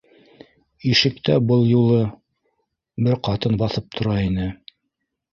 [0.91, 1.99] Ишектә был юлы
[3.07, 4.49] бер ҡатын баҫып тора ине